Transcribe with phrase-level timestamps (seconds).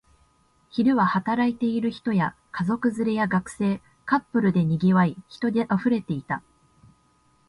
[0.71, 6.41] 昼は働いている人や、家族連れや学生、カップルで賑わい、人で溢れていた